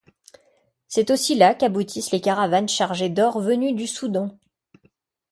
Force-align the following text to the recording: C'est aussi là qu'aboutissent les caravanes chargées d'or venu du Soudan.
C'est 0.87 1.11
aussi 1.11 1.35
là 1.35 1.53
qu'aboutissent 1.53 2.09
les 2.11 2.21
caravanes 2.21 2.67
chargées 2.67 3.09
d'or 3.09 3.39
venu 3.39 3.73
du 3.73 3.85
Soudan. 3.85 4.35